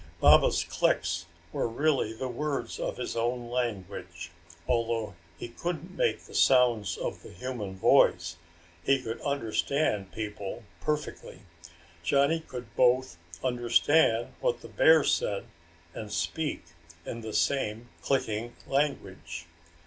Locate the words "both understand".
12.75-14.33